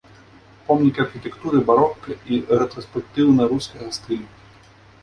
[0.69, 4.27] Помнік архітэктуры барока і рэтраспектыўна-рускага стылю.